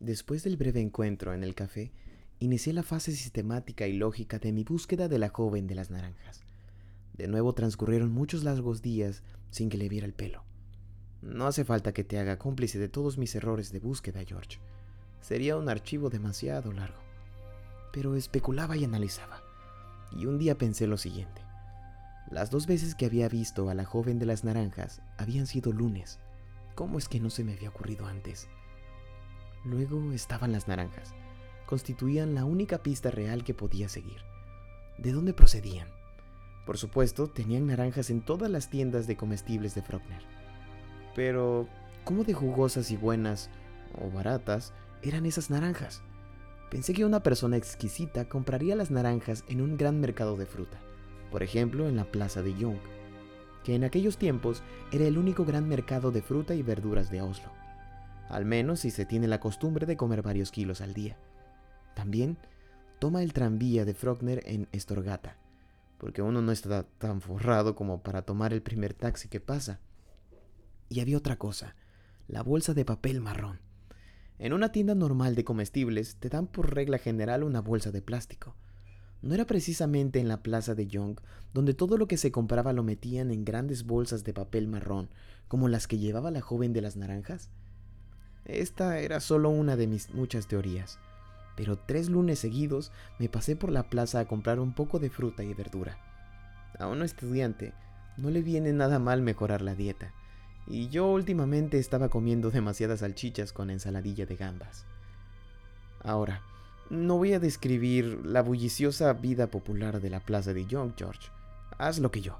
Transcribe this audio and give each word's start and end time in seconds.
Después 0.00 0.44
del 0.44 0.56
breve 0.56 0.80
encuentro 0.80 1.34
en 1.34 1.42
el 1.42 1.56
café, 1.56 1.92
inicié 2.38 2.72
la 2.72 2.84
fase 2.84 3.12
sistemática 3.12 3.88
y 3.88 3.94
lógica 3.94 4.38
de 4.38 4.52
mi 4.52 4.62
búsqueda 4.62 5.08
de 5.08 5.18
la 5.18 5.28
joven 5.28 5.66
de 5.66 5.74
las 5.74 5.90
naranjas. 5.90 6.42
De 7.14 7.26
nuevo 7.26 7.52
transcurrieron 7.52 8.12
muchos 8.12 8.44
largos 8.44 8.80
días 8.80 9.24
sin 9.50 9.68
que 9.68 9.76
le 9.76 9.88
viera 9.88 10.06
el 10.06 10.14
pelo. 10.14 10.44
No 11.20 11.48
hace 11.48 11.64
falta 11.64 11.92
que 11.92 12.04
te 12.04 12.18
haga 12.18 12.38
cómplice 12.38 12.78
de 12.78 12.88
todos 12.88 13.18
mis 13.18 13.34
errores 13.34 13.72
de 13.72 13.80
búsqueda, 13.80 14.22
George. 14.24 14.60
Sería 15.20 15.56
un 15.56 15.68
archivo 15.68 16.10
demasiado 16.10 16.72
largo. 16.72 17.00
Pero 17.92 18.14
especulaba 18.14 18.76
y 18.76 18.84
analizaba. 18.84 19.42
Y 20.12 20.26
un 20.26 20.38
día 20.38 20.56
pensé 20.56 20.86
lo 20.86 20.96
siguiente. 20.96 21.42
Las 22.30 22.50
dos 22.50 22.68
veces 22.68 22.94
que 22.94 23.06
había 23.06 23.28
visto 23.28 23.68
a 23.68 23.74
la 23.74 23.84
joven 23.84 24.20
de 24.20 24.26
las 24.26 24.44
naranjas 24.44 25.02
habían 25.16 25.48
sido 25.48 25.72
lunes. 25.72 26.20
¿Cómo 26.76 26.98
es 26.98 27.08
que 27.08 27.18
no 27.18 27.30
se 27.30 27.42
me 27.42 27.54
había 27.54 27.70
ocurrido 27.70 28.06
antes? 28.06 28.48
Luego 29.64 30.12
estaban 30.12 30.52
las 30.52 30.68
naranjas. 30.68 31.14
Constituían 31.66 32.34
la 32.34 32.44
única 32.44 32.82
pista 32.82 33.10
real 33.10 33.44
que 33.44 33.54
podía 33.54 33.88
seguir. 33.88 34.22
¿De 34.98 35.12
dónde 35.12 35.34
procedían? 35.34 35.88
Por 36.64 36.78
supuesto, 36.78 37.28
tenían 37.28 37.66
naranjas 37.66 38.10
en 38.10 38.20
todas 38.20 38.50
las 38.50 38.68
tiendas 38.68 39.06
de 39.06 39.16
comestibles 39.16 39.74
de 39.74 39.82
Frogner. 39.82 40.22
Pero, 41.14 41.66
¿cómo 42.04 42.24
de 42.24 42.34
jugosas 42.34 42.90
y 42.90 42.96
buenas, 42.96 43.50
o 44.00 44.10
baratas, 44.10 44.72
eran 45.02 45.26
esas 45.26 45.50
naranjas? 45.50 46.02
Pensé 46.70 46.92
que 46.92 47.06
una 47.06 47.22
persona 47.22 47.56
exquisita 47.56 48.28
compraría 48.28 48.76
las 48.76 48.90
naranjas 48.90 49.44
en 49.48 49.62
un 49.62 49.78
gran 49.78 50.00
mercado 50.00 50.36
de 50.36 50.44
fruta, 50.44 50.78
por 51.30 51.42
ejemplo 51.42 51.88
en 51.88 51.96
la 51.96 52.04
Plaza 52.04 52.42
de 52.42 52.54
Young, 52.54 52.78
que 53.64 53.74
en 53.74 53.84
aquellos 53.84 54.18
tiempos 54.18 54.62
era 54.92 55.06
el 55.06 55.16
único 55.16 55.46
gran 55.46 55.66
mercado 55.66 56.10
de 56.10 56.20
fruta 56.20 56.54
y 56.54 56.62
verduras 56.62 57.10
de 57.10 57.22
Oslo, 57.22 57.50
al 58.28 58.44
menos 58.44 58.80
si 58.80 58.90
se 58.90 59.06
tiene 59.06 59.28
la 59.28 59.40
costumbre 59.40 59.86
de 59.86 59.96
comer 59.96 60.22
varios 60.22 60.50
kilos 60.50 60.80
al 60.80 60.94
día. 60.94 61.16
También 61.94 62.38
toma 62.98 63.22
el 63.22 63.32
tranvía 63.32 63.84
de 63.84 63.94
Frogner 63.94 64.42
en 64.46 64.68
Estorgata, 64.72 65.36
porque 65.98 66.22
uno 66.22 66.42
no 66.42 66.52
está 66.52 66.84
tan 66.84 67.20
forrado 67.20 67.74
como 67.74 68.02
para 68.02 68.22
tomar 68.22 68.52
el 68.52 68.62
primer 68.62 68.94
taxi 68.94 69.28
que 69.28 69.40
pasa. 69.40 69.80
Y 70.88 71.00
había 71.00 71.18
otra 71.18 71.36
cosa, 71.36 71.74
la 72.28 72.42
bolsa 72.42 72.74
de 72.74 72.84
papel 72.84 73.20
marrón. 73.20 73.60
En 74.38 74.52
una 74.52 74.70
tienda 74.70 74.94
normal 74.94 75.34
de 75.34 75.44
comestibles 75.44 76.16
te 76.16 76.28
dan 76.28 76.46
por 76.46 76.74
regla 76.74 76.98
general 76.98 77.42
una 77.42 77.60
bolsa 77.60 77.90
de 77.90 78.02
plástico. 78.02 78.54
¿No 79.20 79.34
era 79.34 79.46
precisamente 79.46 80.20
en 80.20 80.28
la 80.28 80.42
plaza 80.44 80.76
de 80.76 80.86
Young 80.86 81.18
donde 81.52 81.74
todo 81.74 81.98
lo 81.98 82.06
que 82.06 82.16
se 82.16 82.30
compraba 82.30 82.72
lo 82.72 82.84
metían 82.84 83.32
en 83.32 83.44
grandes 83.44 83.84
bolsas 83.84 84.22
de 84.22 84.32
papel 84.32 84.68
marrón, 84.68 85.10
como 85.48 85.66
las 85.66 85.88
que 85.88 85.98
llevaba 85.98 86.30
la 86.30 86.40
joven 86.40 86.72
de 86.72 86.82
las 86.82 86.96
naranjas? 86.96 87.50
Esta 88.48 88.98
era 88.98 89.20
solo 89.20 89.50
una 89.50 89.76
de 89.76 89.86
mis 89.86 90.12
muchas 90.14 90.48
teorías 90.48 90.98
pero 91.58 91.76
tres 91.76 92.08
lunes 92.08 92.38
seguidos 92.38 92.92
me 93.18 93.28
pasé 93.28 93.56
por 93.56 93.72
la 93.72 93.82
plaza 93.90 94.20
a 94.20 94.26
comprar 94.26 94.60
un 94.60 94.72
poco 94.72 95.00
de 95.00 95.10
fruta 95.10 95.42
y 95.42 95.52
verdura. 95.54 95.98
A 96.78 96.86
un 96.86 97.02
estudiante 97.02 97.74
no 98.16 98.30
le 98.30 98.42
viene 98.42 98.72
nada 98.72 99.00
mal 99.00 99.22
mejorar 99.22 99.60
la 99.60 99.74
dieta, 99.74 100.14
y 100.68 100.88
yo 100.88 101.08
últimamente 101.08 101.80
estaba 101.80 102.10
comiendo 102.10 102.52
demasiadas 102.52 103.00
salchichas 103.00 103.52
con 103.52 103.70
ensaladilla 103.70 104.24
de 104.24 104.36
gambas. 104.36 104.86
Ahora, 106.04 106.42
no 106.90 107.16
voy 107.16 107.32
a 107.32 107.40
describir 107.40 108.24
la 108.24 108.42
bulliciosa 108.42 109.12
vida 109.14 109.48
popular 109.48 110.00
de 110.00 110.10
la 110.10 110.20
plaza 110.20 110.54
de 110.54 110.64
Young 110.64 110.92
George. 110.96 111.28
Haz 111.76 111.98
lo 111.98 112.12
que 112.12 112.20
yo. 112.20 112.38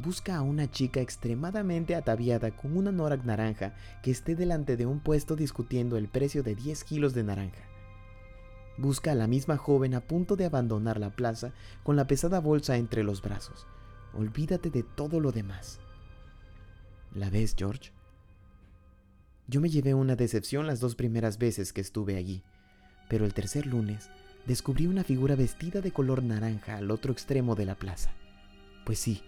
Busca 0.00 0.36
a 0.36 0.42
una 0.42 0.70
chica 0.70 1.00
extremadamente 1.00 1.96
ataviada 1.96 2.52
con 2.52 2.76
una 2.76 2.92
norak 2.92 3.24
naranja 3.24 3.74
que 4.00 4.12
esté 4.12 4.36
delante 4.36 4.76
de 4.76 4.86
un 4.86 5.00
puesto 5.00 5.34
discutiendo 5.34 5.96
el 5.96 6.06
precio 6.06 6.44
de 6.44 6.54
10 6.54 6.84
kilos 6.84 7.14
de 7.14 7.24
naranja. 7.24 7.62
Busca 8.76 9.10
a 9.10 9.16
la 9.16 9.26
misma 9.26 9.56
joven 9.56 9.94
a 9.94 10.00
punto 10.00 10.36
de 10.36 10.44
abandonar 10.44 11.00
la 11.00 11.10
plaza 11.10 11.52
con 11.82 11.96
la 11.96 12.06
pesada 12.06 12.38
bolsa 12.38 12.76
entre 12.76 13.02
los 13.02 13.22
brazos. 13.22 13.66
Olvídate 14.14 14.70
de 14.70 14.84
todo 14.84 15.18
lo 15.18 15.32
demás. 15.32 15.80
¿La 17.12 17.28
ves, 17.28 17.56
George? 17.58 17.90
Yo 19.48 19.60
me 19.60 19.68
llevé 19.68 19.94
una 19.94 20.14
decepción 20.14 20.68
las 20.68 20.78
dos 20.78 20.94
primeras 20.94 21.38
veces 21.38 21.72
que 21.72 21.80
estuve 21.80 22.14
allí, 22.14 22.44
pero 23.08 23.24
el 23.24 23.34
tercer 23.34 23.66
lunes 23.66 24.10
descubrí 24.46 24.86
una 24.86 25.02
figura 25.02 25.34
vestida 25.34 25.80
de 25.80 25.90
color 25.90 26.22
naranja 26.22 26.76
al 26.76 26.92
otro 26.92 27.12
extremo 27.12 27.56
de 27.56 27.66
la 27.66 27.74
plaza. 27.74 28.12
Pues 28.84 29.00
sí, 29.00 29.22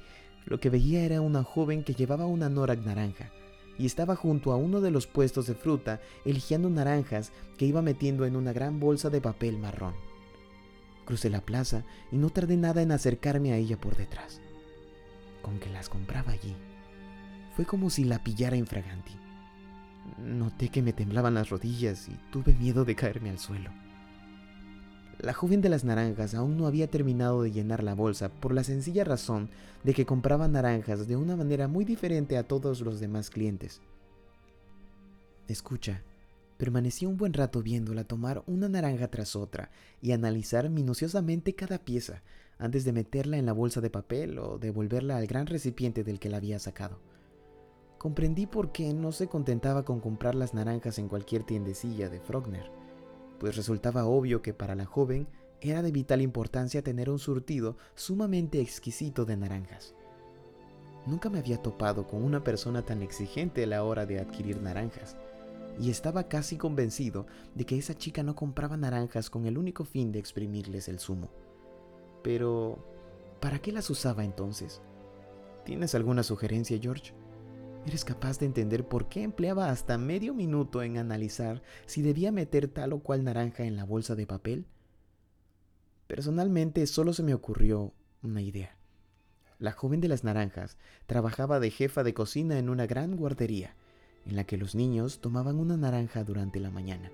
lo 0.47 0.61
que 0.61 0.71
veía 0.71 1.03
era 1.03 1.21
una 1.21 1.45
joven 1.45 1.85
que 1.85 1.95
llevaba 1.95 2.27
una 2.27 2.49
norak 2.49 2.85
naranja, 2.85 3.31
y 3.79 3.87
estaba 3.87 4.15
junto 4.15 4.53
a 4.53 4.57
uno 4.57 4.81
de 4.81 4.91
los 4.91 5.07
puestos 5.07 5.47
de 5.47 5.55
fruta 5.55 6.01
eligiendo 6.25 6.69
naranjas 6.69 7.33
que 7.57 7.67
iba 7.67 7.81
metiendo 7.81 8.27
en 8.27 8.37
una 8.37 8.53
gran 8.53 8.79
bolsa 8.79 9.09
de 9.09 9.21
papel 9.21 9.59
marrón. 9.59 9.95
Crucé 11.07 11.31
la 11.31 11.41
plaza 11.41 11.85
y 12.13 12.19
no 12.19 12.31
tardé 12.31 12.57
nada 12.57 12.83
en 12.83 12.93
acercarme 12.93 13.53
a 13.53 13.57
ella 13.57 13.79
por 13.79 13.97
detrás. 13.97 14.41
Con 15.43 15.59
que 15.59 15.71
las 15.71 15.89
compraba 15.89 16.33
allí. 16.33 16.55
Fue 17.57 17.65
como 17.65 17.91
si 17.91 18.05
la 18.05 18.23
pillara 18.23 18.57
infraganti. 18.57 19.17
Noté 20.19 20.69
que 20.69 20.83
me 20.83 20.93
temblaban 20.93 21.35
las 21.35 21.49
rodillas 21.49 22.09
y 22.09 22.13
tuve 22.31 22.53
miedo 22.53 22.85
de 22.85 22.95
caerme 22.95 23.31
al 23.31 23.39
suelo. 23.39 23.71
La 25.23 25.35
joven 25.35 25.61
de 25.61 25.69
las 25.69 25.85
naranjas 25.85 26.35
aún 26.35 26.57
no 26.57 26.67
había 26.67 26.89
terminado 26.89 27.43
de 27.43 27.53
llenar 27.53 27.85
la 27.85 27.95
bolsa 27.95 28.31
por 28.31 28.55
la 28.55 28.65
sencilla 28.65 29.05
razón 29.05 29.51
de 29.85 29.93
que 29.93 30.07
compraba 30.07 30.49
naranjas 30.49 31.07
de 31.07 31.17
una 31.17 31.37
manera 31.37 31.69
muy 31.69 31.85
diferente 31.85 32.39
a 32.39 32.49
todos 32.49 32.81
los 32.81 33.01
demás 33.01 33.29
clientes. 33.29 33.83
Escucha, 35.47 36.03
permanecí 36.57 37.05
un 37.05 37.19
buen 37.19 37.35
rato 37.35 37.63
viéndola 37.63 38.05
tomar 38.05 38.43
una 38.47 38.71
naranja 38.71 39.09
tras 39.09 39.37
otra 39.37 39.71
y 40.01 40.13
analizar 40.13 40.71
minuciosamente 40.71 41.55
cada 41.55 41.77
pieza 41.77 42.23
antes 42.59 42.87
de 42.87 42.93
meterla 42.95 43.37
en 43.37 43.45
la 43.45 43.53
bolsa 43.53 43.83
de 43.83 43.91
papel 43.91 44.39
o 44.39 44.57
devolverla 44.57 45.19
al 45.19 45.27
gran 45.27 45.47
recipiente 45.47 46.03
del 46.03 46.19
que 46.19 46.31
la 46.31 46.39
había 46.39 46.59
sacado. 46.59 46.99
Comprendí 47.99 48.47
por 48.47 48.73
qué 48.73 48.95
no 48.95 49.13
se 49.13 49.27
contentaba 49.27 49.85
con 49.85 50.01
comprar 50.01 50.35
las 50.35 50.55
naranjas 50.55 50.99
en 50.99 51.09
cualquier 51.09 51.43
tiendecilla 51.43 52.09
de 52.09 52.21
Frogner 52.21 52.80
pues 53.41 53.57
resultaba 53.57 54.05
obvio 54.05 54.43
que 54.43 54.53
para 54.55 54.77
la 54.77 54.85
joven 54.85 55.27
era 55.63 55.83
de 55.83 55.91
vital 55.91 56.21
importancia 56.21 56.83
tener 56.83 57.09
un 57.11 57.19
surtido 57.19 57.77
sumamente 57.95 58.61
exquisito 58.61 59.25
de 59.25 59.37
naranjas. 59.39 59.95
Nunca 61.07 61.31
me 61.31 61.39
había 61.39 61.57
topado 61.57 62.07
con 62.07 62.23
una 62.23 62.45
persona 62.45 62.83
tan 62.83 63.03
exigente 63.03 63.65
a 63.65 63.67
la 63.67 63.83
hora 63.83 64.05
de 64.05 64.21
adquirir 64.21 64.61
naranjas, 64.61 65.17
y 65.79 65.91
estaba 65.91 66.29
casi 66.29 66.57
convencido 66.57 67.27
de 67.55 67.65
que 67.65 67.79
esa 67.79 67.97
chica 67.97 68.23
no 68.23 68.37
compraba 68.37 68.77
naranjas 68.77 69.31
con 69.31 69.47
el 69.47 69.57
único 69.57 69.85
fin 69.85 70.13
de 70.13 70.19
exprimirles 70.19 70.89
el 70.89 70.99
zumo. 70.99 71.31
Pero, 72.23 72.79
¿para 73.41 73.61
qué 73.61 73.73
las 73.73 73.89
usaba 73.89 74.25
entonces? 74.25 74.83
¿Tienes 75.65 75.95
alguna 75.95 76.23
sugerencia, 76.23 76.79
George? 76.81 77.15
¿Eres 77.87 78.05
capaz 78.05 78.39
de 78.39 78.47
entender 78.47 78.87
por 78.87 79.09
qué 79.09 79.23
empleaba 79.23 79.71
hasta 79.71 79.97
medio 79.97 80.35
minuto 80.35 80.83
en 80.83 80.99
analizar 80.99 81.63
si 81.87 82.03
debía 82.03 82.31
meter 82.31 82.69
tal 82.69 82.93
o 82.93 83.01
cual 83.01 83.25
naranja 83.25 83.65
en 83.65 83.75
la 83.75 83.85
bolsa 83.85 84.15
de 84.15 84.27
papel? 84.27 84.67
Personalmente 86.07 86.87
solo 86.87 87.15
se 87.15 87.23
me 87.23 87.33
ocurrió 87.33 87.95
una 88.23 88.43
idea. 88.43 88.77
La 89.59 89.73
joven 89.73 90.01
de 90.01 90.09
las 90.09 90.25
naranjas 90.25 90.77
trabajaba 91.07 91.59
de 91.59 91.71
jefa 91.71 92.03
de 92.05 92.13
cocina 92.13 92.59
en 92.59 92.69
una 92.69 92.87
gran 92.87 93.17
guardería, 93.17 93.75
en 94.27 94.37
la 94.37 94.45
que 94.45 94.59
los 94.59 94.75
niños 94.75 95.21
tomaban 95.21 95.57
una 95.57 95.79
naranja 95.79 96.23
durante 96.23 96.61
la 96.61 96.71
mañana. 96.71 97.11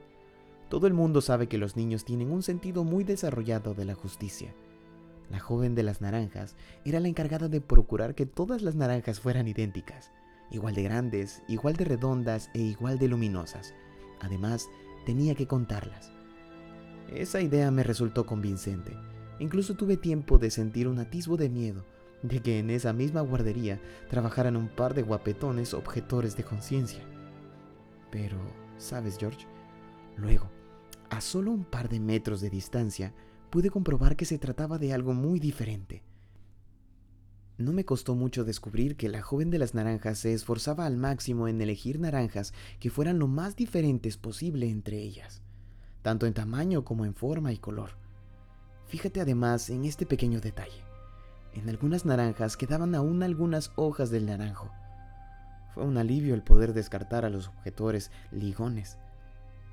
Todo 0.68 0.88
el 0.88 0.94
mundo 0.94 1.20
sabe 1.20 1.46
que 1.46 1.58
los 1.58 1.76
niños 1.76 2.04
tienen 2.04 2.32
un 2.32 2.42
sentido 2.42 2.82
muy 2.82 3.04
desarrollado 3.04 3.74
de 3.74 3.84
la 3.84 3.94
justicia. 3.94 4.52
La 5.30 5.38
joven 5.38 5.76
de 5.76 5.84
las 5.84 6.00
naranjas 6.00 6.56
era 6.84 6.98
la 6.98 7.08
encargada 7.08 7.48
de 7.48 7.60
procurar 7.60 8.16
que 8.16 8.26
todas 8.26 8.62
las 8.62 8.74
naranjas 8.74 9.20
fueran 9.20 9.46
idénticas 9.46 10.10
igual 10.50 10.74
de 10.74 10.82
grandes, 10.82 11.42
igual 11.48 11.76
de 11.76 11.84
redondas 11.84 12.50
e 12.54 12.60
igual 12.60 12.98
de 12.98 13.08
luminosas. 13.08 13.74
Además, 14.20 14.68
tenía 15.04 15.34
que 15.34 15.46
contarlas. 15.46 16.12
Esa 17.08 17.40
idea 17.40 17.70
me 17.70 17.82
resultó 17.82 18.26
convincente. 18.26 18.96
Incluso 19.38 19.74
tuve 19.74 19.96
tiempo 19.96 20.38
de 20.38 20.50
sentir 20.50 20.88
un 20.88 20.98
atisbo 20.98 21.36
de 21.36 21.48
miedo 21.48 21.84
de 22.22 22.40
que 22.40 22.58
en 22.58 22.70
esa 22.70 22.92
misma 22.92 23.20
guardería 23.20 23.80
trabajaran 24.08 24.56
un 24.56 24.68
par 24.68 24.94
de 24.94 25.02
guapetones 25.02 25.74
objetores 25.74 26.36
de 26.36 26.44
conciencia. 26.44 27.02
Pero, 28.10 28.38
¿sabes, 28.78 29.18
George? 29.18 29.46
Luego, 30.16 30.50
a 31.10 31.20
solo 31.20 31.52
un 31.52 31.64
par 31.64 31.88
de 31.88 32.00
metros 32.00 32.40
de 32.40 32.50
distancia, 32.50 33.12
pude 33.50 33.70
comprobar 33.70 34.16
que 34.16 34.24
se 34.24 34.38
trataba 34.38 34.78
de 34.78 34.92
algo 34.92 35.12
muy 35.12 35.38
diferente. 35.38 36.02
No 37.58 37.72
me 37.72 37.86
costó 37.86 38.14
mucho 38.14 38.44
descubrir 38.44 38.96
que 38.96 39.08
la 39.08 39.22
joven 39.22 39.50
de 39.50 39.58
las 39.58 39.72
naranjas 39.72 40.18
se 40.18 40.34
esforzaba 40.34 40.84
al 40.84 40.98
máximo 40.98 41.48
en 41.48 41.60
elegir 41.62 41.98
naranjas 41.98 42.52
que 42.80 42.90
fueran 42.90 43.18
lo 43.18 43.28
más 43.28 43.56
diferentes 43.56 44.18
posible 44.18 44.68
entre 44.68 44.98
ellas, 44.98 45.40
tanto 46.02 46.26
en 46.26 46.34
tamaño 46.34 46.84
como 46.84 47.06
en 47.06 47.14
forma 47.14 47.54
y 47.54 47.56
color. 47.56 47.92
Fíjate 48.88 49.22
además 49.22 49.70
en 49.70 49.86
este 49.86 50.04
pequeño 50.04 50.40
detalle. 50.42 50.84
En 51.54 51.70
algunas 51.70 52.04
naranjas 52.04 52.58
quedaban 52.58 52.94
aún 52.94 53.22
algunas 53.22 53.72
hojas 53.76 54.10
del 54.10 54.26
naranjo. 54.26 54.70
Fue 55.74 55.84
un 55.84 55.96
alivio 55.96 56.34
el 56.34 56.42
poder 56.42 56.74
descartar 56.74 57.24
a 57.24 57.30
los 57.30 57.48
objetores 57.48 58.10
ligones. 58.30 58.98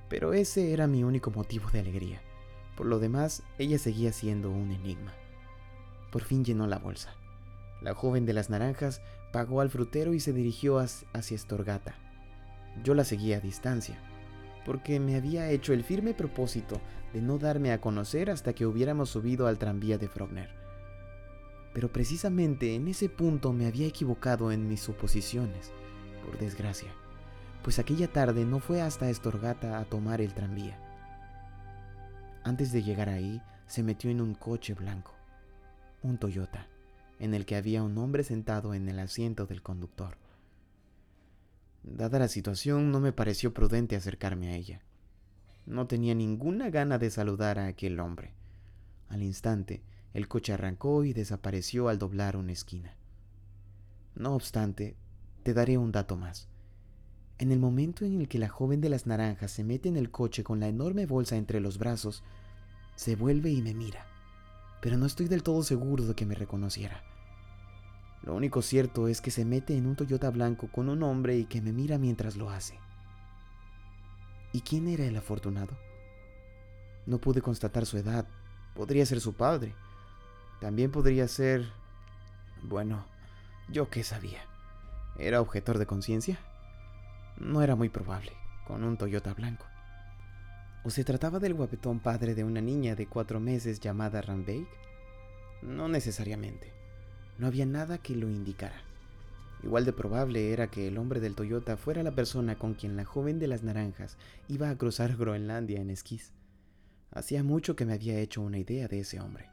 Pero 0.08 0.34
ese 0.34 0.72
era 0.72 0.88
mi 0.88 1.04
único 1.04 1.32
motivo 1.32 1.70
de 1.72 1.80
alegría. 1.80 2.22
Por 2.78 2.86
lo 2.86 3.00
demás, 3.00 3.44
ella 3.58 3.78
seguía 3.78 4.14
siendo 4.14 4.52
un 4.52 4.72
enigma. 4.72 5.12
Por 6.12 6.22
fin 6.24 6.46
llenó 6.46 6.66
la 6.66 6.80
bolsa. 6.80 7.14
La 7.84 7.94
joven 7.94 8.26
de 8.26 8.34
las 8.34 8.50
naranjas 8.50 9.02
pagó 9.32 9.60
al 9.60 9.70
frutero 9.70 10.14
y 10.14 10.20
se 10.20 10.32
dirigió 10.32 10.80
hacia 10.80 11.36
Estorgata. 11.36 11.96
Yo 12.84 12.94
la 12.94 13.04
seguía 13.04 13.38
a 13.38 13.42
distancia, 13.42 13.98
porque 14.66 15.00
me 15.00 15.16
había 15.16 15.50
hecho 15.50 15.74
el 15.74 15.84
firme 15.84 16.14
propósito 16.14 16.80
de 17.12 17.22
no 17.22 17.38
darme 17.38 17.72
a 17.72 17.82
conocer 17.82 18.30
hasta 18.30 18.54
que 18.54 18.66
hubiéramos 18.66 19.10
subido 19.10 19.48
al 19.48 19.58
tranvía 19.60 19.98
de 19.98 20.08
Frogner. 20.08 20.50
Pero 21.74 21.92
precisamente 21.92 22.74
en 22.76 22.88
ese 22.88 23.10
punto 23.10 23.52
me 23.52 23.68
había 23.68 23.88
equivocado 23.88 24.52
en 24.52 24.68
mis 24.68 24.80
suposiciones, 24.80 25.72
por 26.26 26.38
desgracia, 26.40 26.92
pues 27.64 27.80
aquella 27.80 28.08
tarde 28.08 28.46
no 28.46 28.60
fue 28.60 28.82
hasta 28.82 29.10
Estorgata 29.10 29.80
a 29.80 29.86
tomar 29.86 30.22
el 30.22 30.34
tranvía. 30.34 30.80
Antes 32.44 32.72
de 32.72 32.82
llegar 32.84 33.10
ahí, 33.10 33.42
se 33.68 33.84
metió 33.84 34.10
en 34.10 34.22
un 34.22 34.36
coche 34.36 34.74
blanco, 34.74 35.14
un 36.02 36.18
Toyota, 36.18 36.68
en 37.24 37.34
el 37.34 37.46
que 37.46 37.56
había 37.56 37.84
un 37.84 37.98
hombre 37.98 38.26
sentado 38.26 38.74
en 38.74 38.90
el 38.90 39.00
asiento 39.00 39.46
del 39.46 39.62
conductor. 39.62 40.18
Dada 41.82 42.20
la 42.20 42.28
situación, 42.28 42.92
no 42.92 43.00
me 43.00 43.14
pareció 43.14 43.54
prudente 43.54 43.96
acercarme 43.96 44.50
a 44.50 44.56
ella. 44.58 44.82
No 45.66 45.88
tenía 45.88 46.16
ninguna 46.16 46.70
gana 46.70 46.98
de 46.98 47.10
saludar 47.10 47.60
a 47.60 47.68
aquel 47.68 48.02
hombre. 48.02 48.34
Al 49.08 49.24
instante, 49.24 49.84
el 50.14 50.28
coche 50.28 50.52
arrancó 50.52 51.06
y 51.06 51.14
desapareció 51.14 51.88
al 51.88 51.98
doblar 51.98 52.36
una 52.36 52.52
esquina. 52.52 52.98
No 54.16 54.36
obstante, 54.36 54.98
te 55.44 55.54
daré 55.54 55.78
un 55.78 55.94
dato 55.94 56.18
más. 56.18 56.50
En 57.38 57.54
el 57.54 57.60
momento 57.60 58.04
en 58.04 58.20
el 58.20 58.28
que 58.28 58.38
la 58.38 58.50
joven 58.50 58.82
de 58.82 58.90
las 58.90 59.08
naranjas 59.08 59.52
se 59.52 59.64
mete 59.64 59.88
en 59.88 59.96
el 59.96 60.12
coche 60.12 60.44
con 60.44 60.60
la 60.60 60.68
enorme 60.68 61.06
bolsa 61.06 61.38
entre 61.38 61.62
los 61.62 61.78
brazos, 61.78 62.22
se 62.98 63.16
vuelve 63.16 63.50
y 63.50 63.62
me 63.62 63.74
mira, 63.74 64.06
pero 64.82 64.98
no 64.98 65.06
estoy 65.06 65.30
del 65.30 65.42
todo 65.42 65.64
seguro 65.64 66.04
de 66.04 66.16
que 66.16 66.26
me 66.26 66.36
reconociera. 66.36 67.02
Lo 68.24 68.34
único 68.34 68.62
cierto 68.62 69.08
es 69.08 69.20
que 69.20 69.32
se 69.32 69.44
mete 69.44 69.76
en 69.76 69.86
un 69.86 69.96
Toyota 69.96 70.30
blanco 70.30 70.70
con 70.72 70.88
un 70.88 71.04
hombre 71.04 71.38
y 71.38 71.46
que 71.46 71.62
me 71.62 71.74
mira 71.74 71.98
mientras 71.98 72.38
lo 72.38 72.50
hace. 72.50 72.80
¿Y 74.54 74.62
quién 74.62 74.88
era 74.88 75.04
el 75.04 75.18
afortunado? 75.18 75.78
No 77.06 77.20
pude 77.20 77.42
constatar 77.42 77.86
su 77.86 77.98
edad. 77.98 78.26
Podría 78.76 79.06
ser 79.06 79.20
su 79.20 79.34
padre. 79.34 79.76
También 80.62 80.92
podría 80.92 81.28
ser... 81.28 81.66
Bueno, 82.62 83.06
yo 83.68 83.90
qué 83.90 84.04
sabía. 84.04 84.40
¿Era 85.18 85.42
objetor 85.42 85.78
de 85.78 85.86
conciencia? 85.86 86.40
No 87.38 87.62
era 87.62 87.76
muy 87.76 87.90
probable, 87.90 88.32
con 88.66 88.86
un 88.86 88.96
Toyota 88.96 89.34
blanco. 89.34 89.66
¿O 90.86 90.90
se 90.90 91.04
trataba 91.04 91.40
del 91.40 91.56
guapetón 91.56 92.00
padre 92.00 92.36
de 92.36 92.44
una 92.46 92.62
niña 92.62 92.96
de 92.96 93.08
cuatro 93.08 93.42
meses 93.42 93.82
llamada 93.82 94.22
Rambake? 94.22 94.68
No 95.62 95.90
necesariamente. 95.90 96.83
No 97.38 97.48
había 97.48 97.66
nada 97.66 97.98
que 97.98 98.16
lo 98.16 98.30
indicara. 98.30 98.82
Igual 99.64 99.86
de 99.86 99.94
probable 99.94 100.52
era 100.52 100.68
que 100.68 100.88
el 100.88 100.98
hombre 100.98 101.20
del 101.20 101.36
Toyota 101.36 101.78
fuera 101.78 102.04
la 102.04 102.12
persona 102.12 102.56
con 102.56 102.74
quien 102.74 102.98
la 102.98 103.06
joven 103.06 103.40
de 103.40 103.48
las 103.48 103.64
naranjas 103.64 104.18
iba 104.50 104.70
a 104.70 104.78
cruzar 104.78 105.16
Groenlandia 105.16 105.80
en 105.80 105.90
esquís. 105.90 106.34
Hacía 107.12 107.44
mucho 107.44 107.76
que 107.76 107.86
me 107.86 107.94
había 107.94 108.20
hecho 108.20 108.42
una 108.42 108.58
idea 108.58 108.88
de 108.88 109.00
ese 109.00 109.22
hombre. 109.22 109.46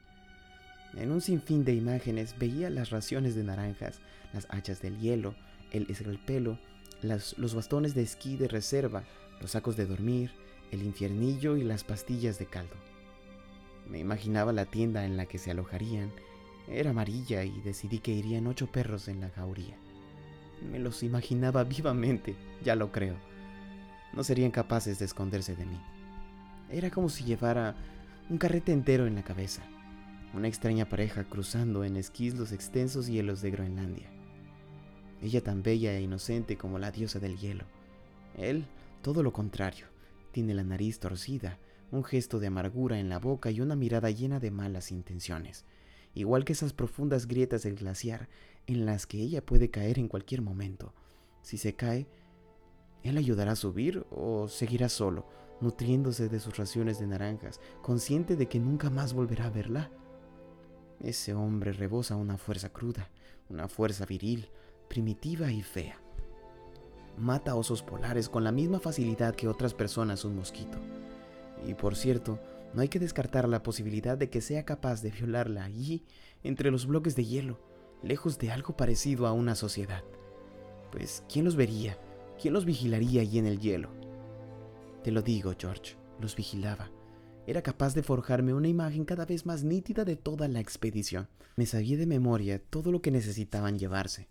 En 0.94 1.12
un 1.12 1.20
sinfín 1.20 1.64
de 1.64 1.74
imágenes 1.74 2.36
veía 2.38 2.70
las 2.70 2.90
raciones 2.90 3.36
de 3.36 3.44
naranjas, 3.44 4.00
las 4.32 4.46
hachas 4.50 4.82
del 4.82 4.98
hielo, 4.98 5.36
el 5.70 5.88
escalpelo, 5.88 6.58
los 7.02 7.54
bastones 7.54 7.94
de 7.94 8.02
esquí 8.02 8.36
de 8.36 8.48
reserva, 8.48 9.04
los 9.40 9.52
sacos 9.52 9.76
de 9.76 9.86
dormir, 9.86 10.32
el 10.72 10.82
infiernillo 10.82 11.56
y 11.56 11.62
las 11.62 11.84
pastillas 11.84 12.38
de 12.38 12.46
caldo. 12.46 12.74
Me 13.88 14.00
imaginaba 14.00 14.52
la 14.52 14.66
tienda 14.66 15.04
en 15.04 15.16
la 15.16 15.26
que 15.26 15.38
se 15.38 15.50
alojarían 15.50 16.12
era 16.68 16.90
amarilla 16.90 17.44
y 17.44 17.60
decidí 17.62 17.98
que 17.98 18.12
irían 18.12 18.46
ocho 18.46 18.66
perros 18.70 19.08
en 19.08 19.20
la 19.20 19.30
jauría. 19.30 19.76
Me 20.70 20.78
los 20.78 21.02
imaginaba 21.02 21.64
vivamente, 21.64 22.36
ya 22.62 22.76
lo 22.76 22.92
creo. 22.92 23.16
No 24.12 24.22
serían 24.24 24.50
capaces 24.50 24.98
de 24.98 25.06
esconderse 25.06 25.56
de 25.56 25.66
mí. 25.66 25.80
Era 26.70 26.90
como 26.90 27.08
si 27.08 27.24
llevara 27.24 27.76
un 28.28 28.38
carrete 28.38 28.72
entero 28.72 29.06
en 29.06 29.14
la 29.14 29.24
cabeza. 29.24 29.62
Una 30.34 30.48
extraña 30.48 30.88
pareja 30.88 31.24
cruzando 31.24 31.82
en 31.82 31.96
esquís 31.96 32.34
los 32.34 32.52
extensos 32.52 33.08
hielos 33.08 33.42
de 33.42 33.50
Groenlandia. 33.50 34.10
Ella 35.22 35.42
tan 35.42 35.62
bella 35.62 35.92
e 35.92 36.02
inocente 36.02 36.56
como 36.56 36.78
la 36.78 36.92
diosa 36.92 37.18
del 37.18 37.36
hielo. 37.38 37.64
Él, 38.36 38.66
todo 39.02 39.22
lo 39.22 39.32
contrario. 39.32 39.86
Tiene 40.30 40.54
la 40.54 40.62
nariz 40.62 41.00
torcida, 41.00 41.58
un 41.90 42.04
gesto 42.04 42.38
de 42.38 42.46
amargura 42.46 43.00
en 43.00 43.08
la 43.08 43.18
boca 43.18 43.50
y 43.50 43.60
una 43.60 43.74
mirada 43.74 44.10
llena 44.10 44.38
de 44.38 44.52
malas 44.52 44.92
intenciones 44.92 45.64
igual 46.14 46.44
que 46.44 46.52
esas 46.52 46.72
profundas 46.72 47.26
grietas 47.26 47.62
del 47.62 47.76
glaciar 47.76 48.28
en 48.66 48.86
las 48.86 49.06
que 49.06 49.18
ella 49.18 49.44
puede 49.44 49.70
caer 49.70 49.98
en 49.98 50.08
cualquier 50.08 50.42
momento. 50.42 50.94
Si 51.42 51.58
se 51.58 51.74
cae, 51.74 52.06
¿él 53.02 53.16
ayudará 53.16 53.52
a 53.52 53.56
subir 53.56 54.06
o 54.10 54.48
seguirá 54.48 54.88
solo, 54.88 55.26
nutriéndose 55.60 56.28
de 56.28 56.40
sus 56.40 56.56
raciones 56.56 56.98
de 56.98 57.06
naranjas, 57.06 57.60
consciente 57.82 58.36
de 58.36 58.46
que 58.46 58.58
nunca 58.58 58.90
más 58.90 59.12
volverá 59.12 59.46
a 59.46 59.50
verla? 59.50 59.90
Ese 61.00 61.34
hombre 61.34 61.72
rebosa 61.72 62.16
una 62.16 62.36
fuerza 62.36 62.70
cruda, 62.70 63.10
una 63.48 63.68
fuerza 63.68 64.04
viril, 64.04 64.48
primitiva 64.88 65.50
y 65.50 65.62
fea. 65.62 66.00
Mata 67.16 67.54
osos 67.54 67.82
polares 67.82 68.28
con 68.28 68.44
la 68.44 68.52
misma 68.52 68.80
facilidad 68.80 69.34
que 69.34 69.48
otras 69.48 69.74
personas 69.74 70.24
un 70.24 70.36
mosquito. 70.36 70.78
Y 71.66 71.74
por 71.74 71.96
cierto, 71.96 72.38
no 72.74 72.82
hay 72.82 72.88
que 72.88 72.98
descartar 72.98 73.48
la 73.48 73.62
posibilidad 73.62 74.16
de 74.16 74.30
que 74.30 74.40
sea 74.40 74.64
capaz 74.64 75.02
de 75.02 75.10
violarla 75.10 75.64
allí, 75.64 76.04
entre 76.42 76.70
los 76.70 76.86
bloques 76.86 77.16
de 77.16 77.24
hielo, 77.24 77.60
lejos 78.02 78.38
de 78.38 78.50
algo 78.50 78.76
parecido 78.76 79.26
a 79.26 79.32
una 79.32 79.54
sociedad. 79.54 80.04
Pues, 80.92 81.24
¿quién 81.32 81.44
los 81.44 81.56
vería? 81.56 81.98
¿Quién 82.40 82.54
los 82.54 82.64
vigilaría 82.64 83.22
allí 83.22 83.38
en 83.38 83.46
el 83.46 83.60
hielo? 83.60 83.90
Te 85.04 85.10
lo 85.10 85.22
digo, 85.22 85.54
George, 85.58 85.96
los 86.20 86.36
vigilaba. 86.36 86.90
Era 87.46 87.62
capaz 87.62 87.94
de 87.94 88.02
forjarme 88.02 88.54
una 88.54 88.68
imagen 88.68 89.04
cada 89.04 89.26
vez 89.26 89.46
más 89.46 89.64
nítida 89.64 90.04
de 90.04 90.16
toda 90.16 90.46
la 90.48 90.60
expedición. 90.60 91.28
Me 91.56 91.66
sabía 91.66 91.96
de 91.96 92.06
memoria 92.06 92.62
todo 92.62 92.92
lo 92.92 93.02
que 93.02 93.10
necesitaban 93.10 93.78
llevarse. 93.78 94.28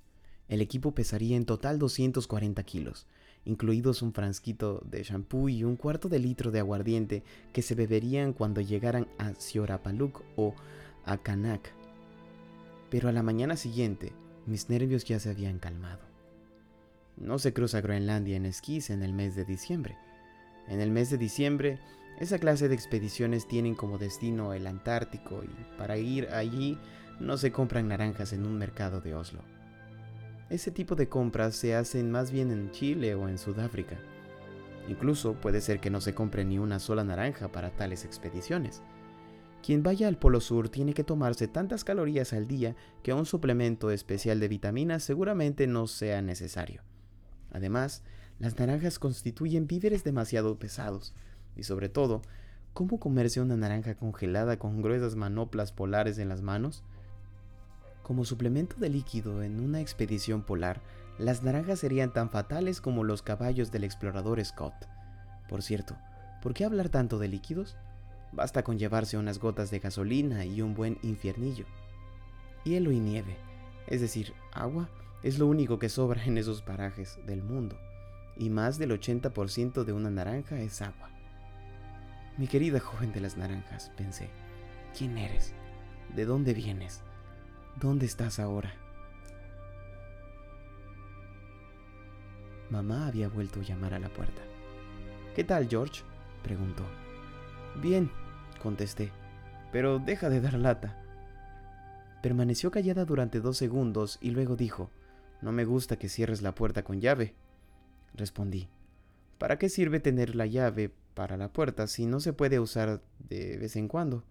El 0.47 0.61
equipo 0.61 0.95
pesaría 0.95 1.37
en 1.37 1.45
total 1.45 1.79
240 1.79 2.63
kilos, 2.63 3.07
incluidos 3.45 4.01
un 4.01 4.13
frasquito 4.13 4.81
de 4.85 5.01
champú 5.01 5.49
y 5.49 5.63
un 5.63 5.75
cuarto 5.75 6.09
de 6.09 6.19
litro 6.19 6.51
de 6.51 6.59
aguardiente 6.59 7.23
que 7.53 7.61
se 7.61 7.75
beberían 7.75 8.33
cuando 8.33 8.61
llegaran 8.61 9.07
a 9.17 9.33
Siorapaluk 9.33 10.23
o 10.35 10.53
a 11.05 11.17
Kanak. 11.17 11.71
Pero 12.89 13.09
a 13.09 13.11
la 13.11 13.23
mañana 13.23 13.55
siguiente, 13.55 14.13
mis 14.45 14.69
nervios 14.69 15.05
ya 15.05 15.19
se 15.19 15.29
habían 15.29 15.59
calmado. 15.59 16.01
No 17.17 17.37
se 17.37 17.53
cruza 17.53 17.81
Groenlandia 17.81 18.37
en 18.37 18.45
esquís 18.45 18.89
en 18.89 19.03
el 19.03 19.13
mes 19.13 19.35
de 19.35 19.45
diciembre. 19.45 19.97
En 20.67 20.79
el 20.79 20.91
mes 20.91 21.09
de 21.09 21.17
diciembre, 21.17 21.79
esa 22.19 22.39
clase 22.39 22.67
de 22.67 22.75
expediciones 22.75 23.47
tienen 23.47 23.75
como 23.75 23.97
destino 23.97 24.53
el 24.53 24.67
Antártico 24.67 25.43
y 25.43 25.77
para 25.77 25.97
ir 25.97 26.29
allí 26.29 26.77
no 27.19 27.37
se 27.37 27.51
compran 27.51 27.87
naranjas 27.87 28.33
en 28.33 28.45
un 28.45 28.57
mercado 28.57 29.01
de 29.01 29.15
Oslo. 29.15 29.41
Ese 30.49 30.71
tipo 30.71 30.95
de 30.95 31.07
compras 31.07 31.55
se 31.55 31.75
hacen 31.75 32.09
más 32.09 32.31
bien 32.31 32.51
en 32.51 32.71
Chile 32.71 33.13
o 33.13 33.29
en 33.29 33.37
Sudáfrica. 33.37 33.99
Incluso 34.87 35.33
puede 35.33 35.61
ser 35.61 35.79
que 35.79 35.91
no 35.91 36.01
se 36.01 36.15
compre 36.15 36.43
ni 36.43 36.57
una 36.57 36.79
sola 36.79 37.03
naranja 37.03 37.51
para 37.51 37.69
tales 37.69 38.03
expediciones. 38.03 38.81
Quien 39.61 39.83
vaya 39.83 40.07
al 40.07 40.17
Polo 40.17 40.41
Sur 40.41 40.69
tiene 40.69 40.95
que 40.95 41.03
tomarse 41.03 41.47
tantas 41.47 41.83
calorías 41.83 42.33
al 42.33 42.47
día 42.47 42.75
que 43.03 43.13
un 43.13 43.27
suplemento 43.27 43.91
especial 43.91 44.39
de 44.39 44.47
vitaminas 44.47 45.03
seguramente 45.03 45.67
no 45.67 45.85
sea 45.85 46.23
necesario. 46.23 46.81
Además, 47.51 48.03
las 48.39 48.57
naranjas 48.57 48.97
constituyen 48.97 49.67
víveres 49.67 50.03
demasiado 50.03 50.57
pesados, 50.57 51.13
y 51.55 51.63
sobre 51.63 51.89
todo, 51.89 52.21
¿cómo 52.73 52.99
comerse 52.99 53.41
una 53.41 53.57
naranja 53.57 53.95
congelada 53.95 54.57
con 54.57 54.81
gruesas 54.81 55.15
manoplas 55.15 55.73
polares 55.73 56.17
en 56.17 56.29
las 56.29 56.41
manos? 56.41 56.83
Como 58.09 58.25
suplemento 58.25 58.75
de 58.77 58.89
líquido 58.89 59.43
en 59.43 59.59
una 59.59 59.81
expedición 59.81 60.41
polar, 60.41 60.81
las 61.19 61.43
naranjas 61.43 61.77
serían 61.77 62.11
tan 62.11 62.31
fatales 62.31 62.81
como 62.81 63.03
los 63.03 63.21
caballos 63.21 63.71
del 63.71 63.83
explorador 63.83 64.43
Scott. 64.43 64.73
Por 65.47 65.61
cierto, 65.61 65.95
¿por 66.41 66.55
qué 66.55 66.65
hablar 66.65 66.89
tanto 66.89 67.19
de 67.19 67.27
líquidos? 67.27 67.77
Basta 68.31 68.63
con 68.63 68.79
llevarse 68.79 69.15
unas 69.19 69.37
gotas 69.37 69.69
de 69.69 69.77
gasolina 69.77 70.43
y 70.43 70.63
un 70.63 70.73
buen 70.73 70.97
infiernillo. 71.03 71.65
Hielo 72.63 72.91
y 72.91 72.99
nieve, 72.99 73.37
es 73.85 74.01
decir, 74.01 74.33
agua, 74.53 74.89
es 75.21 75.37
lo 75.37 75.45
único 75.45 75.77
que 75.77 75.89
sobra 75.89 76.25
en 76.25 76.39
esos 76.39 76.63
parajes 76.63 77.19
del 77.27 77.43
mundo, 77.43 77.77
y 78.35 78.49
más 78.49 78.79
del 78.79 78.89
80% 78.89 79.83
de 79.83 79.93
una 79.93 80.09
naranja 80.09 80.59
es 80.59 80.81
agua. 80.81 81.11
Mi 82.39 82.47
querida 82.47 82.79
joven 82.79 83.11
de 83.11 83.21
las 83.21 83.37
naranjas, 83.37 83.91
pensé, 83.95 84.31
¿quién 84.97 85.15
eres? 85.19 85.53
¿De 86.15 86.25
dónde 86.25 86.55
vienes? 86.55 87.03
¿Dónde 87.77 88.05
estás 88.05 88.39
ahora? 88.39 88.73
Mamá 92.69 93.07
había 93.07 93.29
vuelto 93.29 93.61
a 93.61 93.63
llamar 93.63 93.93
a 93.93 93.99
la 93.99 94.09
puerta. 94.09 94.41
¿Qué 95.35 95.43
tal, 95.43 95.67
George? 95.67 96.03
preguntó. 96.43 96.83
Bien, 97.81 98.11
contesté, 98.61 99.11
pero 99.71 99.99
deja 99.99 100.29
de 100.29 100.41
dar 100.41 100.53
lata. 100.53 101.01
Permaneció 102.21 102.69
callada 102.69 103.05
durante 103.05 103.39
dos 103.39 103.57
segundos 103.57 104.17
y 104.21 104.31
luego 104.31 104.55
dijo, 104.55 104.91
No 105.41 105.51
me 105.51 105.65
gusta 105.65 105.97
que 105.97 106.09
cierres 106.09 106.41
la 106.41 106.53
puerta 106.53 106.83
con 106.83 106.99
llave. 106.99 107.33
Respondí, 108.13 108.67
¿para 109.37 109.57
qué 109.57 109.69
sirve 109.69 109.99
tener 109.99 110.35
la 110.35 110.45
llave 110.45 110.93
para 111.13 111.37
la 111.37 111.53
puerta 111.53 111.87
si 111.87 112.05
no 112.05 112.19
se 112.19 112.33
puede 112.33 112.59
usar 112.59 113.01
de 113.19 113.57
vez 113.57 113.77
en 113.77 113.87
cuando? 113.87 114.25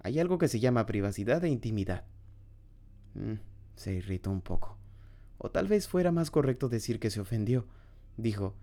Hay 0.00 0.18
algo 0.18 0.38
que 0.38 0.48
se 0.48 0.60
llama 0.60 0.86
privacidad 0.86 1.42
e 1.44 1.48
intimidad. 1.48 2.04
Mm, 3.14 3.34
se 3.76 3.94
irritó 3.94 4.30
un 4.30 4.40
poco. 4.40 4.76
O 5.38 5.50
tal 5.50 5.68
vez 5.68 5.88
fuera 5.88 6.12
más 6.12 6.30
correcto 6.30 6.68
decir 6.68 7.00
que 7.00 7.10
se 7.10 7.20
ofendió. 7.20 7.66
Dijo, 8.16 8.54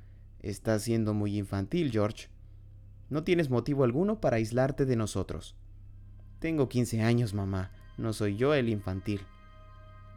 Estás 0.42 0.82
siendo 0.82 1.14
muy 1.14 1.38
infantil, 1.38 1.92
George. 1.92 2.28
No 3.10 3.24
tienes 3.24 3.52
motivo 3.52 3.84
alguno 3.84 4.20
para 4.20 4.38
aislarte 4.38 4.86
de 4.86 4.96
nosotros. 4.96 5.56
Tengo 6.40 6.68
15 6.68 7.04
años, 7.04 7.36
mamá. 7.36 7.72
No 7.98 8.12
soy 8.12 8.38
yo 8.38 8.56
el 8.56 8.70
infantil. 8.70 9.22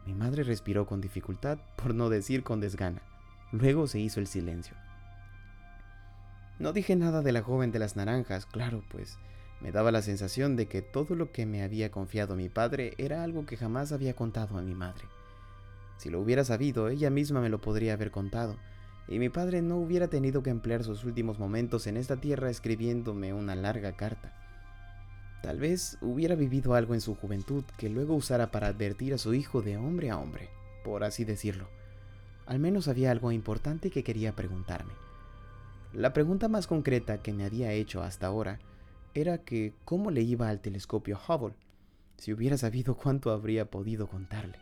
Mi 0.07 0.15
madre 0.15 0.43
respiró 0.43 0.87
con 0.87 1.01
dificultad, 1.01 1.59
por 1.75 1.93
no 1.93 2.09
decir 2.09 2.43
con 2.43 2.59
desgana. 2.59 3.03
Luego 3.51 3.85
se 3.85 3.99
hizo 3.99 4.19
el 4.19 4.25
silencio. 4.25 4.75
No 6.57 6.73
dije 6.73 6.95
nada 6.95 7.21
de 7.21 7.31
la 7.31 7.43
joven 7.43 7.71
de 7.71 7.79
las 7.79 7.95
naranjas, 7.95 8.47
claro, 8.47 8.83
pues 8.89 9.19
me 9.65 9.71
daba 9.71 9.91
la 9.91 10.03
sensación 10.03 10.55
de 10.55 10.67
que 10.67 10.83
todo 10.83 11.15
lo 11.15 11.31
que 11.31 11.47
me 11.47 11.63
había 11.63 11.89
confiado 11.89 12.35
mi 12.35 12.49
padre 12.49 12.93
era 12.99 13.23
algo 13.23 13.47
que 13.47 13.57
jamás 13.57 13.91
había 13.91 14.15
contado 14.15 14.59
a 14.59 14.61
mi 14.61 14.75
madre. 14.75 15.05
Si 15.97 16.11
lo 16.11 16.21
hubiera 16.21 16.45
sabido, 16.45 16.87
ella 16.87 17.09
misma 17.09 17.41
me 17.41 17.49
lo 17.49 17.59
podría 17.59 17.93
haber 17.93 18.11
contado, 18.11 18.57
y 19.07 19.17
mi 19.17 19.29
padre 19.29 19.63
no 19.63 19.77
hubiera 19.77 20.07
tenido 20.07 20.43
que 20.43 20.51
emplear 20.51 20.83
sus 20.83 21.03
últimos 21.03 21.39
momentos 21.39 21.87
en 21.87 21.97
esta 21.97 22.17
tierra 22.17 22.51
escribiéndome 22.51 23.33
una 23.33 23.55
larga 23.55 23.93
carta. 23.93 24.35
Tal 25.41 25.57
vez 25.57 25.97
hubiera 25.99 26.35
vivido 26.35 26.75
algo 26.75 26.93
en 26.93 27.01
su 27.01 27.15
juventud 27.15 27.63
que 27.75 27.89
luego 27.89 28.13
usara 28.13 28.51
para 28.51 28.67
advertir 28.67 29.15
a 29.15 29.17
su 29.17 29.33
hijo 29.33 29.63
de 29.63 29.77
hombre 29.77 30.11
a 30.11 30.19
hombre, 30.19 30.47
por 30.83 31.03
así 31.03 31.25
decirlo. 31.25 31.69
Al 32.45 32.59
menos 32.59 32.87
había 32.87 33.09
algo 33.09 33.31
importante 33.31 33.89
que 33.89 34.03
quería 34.03 34.35
preguntarme. 34.35 34.93
La 35.91 36.13
pregunta 36.13 36.49
más 36.49 36.67
concreta 36.67 37.23
que 37.23 37.33
me 37.33 37.45
había 37.45 37.71
hecho 37.71 38.03
hasta 38.03 38.27
ahora 38.27 38.59
era 39.15 39.39
que 39.39 39.73
cómo 39.85 40.11
le 40.11 40.21
iba 40.21 40.49
al 40.49 40.59
telescopio 40.59 41.17
Hubble. 41.27 41.55
Si 42.17 42.33
hubiera 42.33 42.57
sabido 42.57 42.95
cuánto 42.95 43.31
habría 43.31 43.71
podido 43.71 44.07
contarle. 44.07 44.59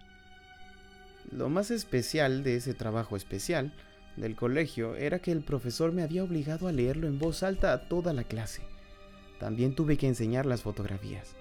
Lo 1.31 1.49
más 1.49 1.71
especial 1.71 2.43
de 2.43 2.55
ese 2.55 2.73
trabajo 2.73 3.17
especial 3.17 3.73
del 4.15 4.35
colegio 4.35 4.95
era 4.95 5.19
que 5.19 5.31
el 5.31 5.43
profesor 5.43 5.91
me 5.91 6.03
había 6.03 6.23
obligado 6.23 6.67
a 6.67 6.71
leerlo 6.71 7.07
en 7.07 7.17
voz 7.17 7.41
alta 7.41 7.73
a 7.73 7.89
toda 7.89 8.13
la 8.13 8.23
clase. 8.23 8.61
También 9.39 9.75
tuve 9.75 9.97
que 9.97 10.07
enseñar 10.07 10.45
las 10.45 10.61
fotografías. 10.61 11.35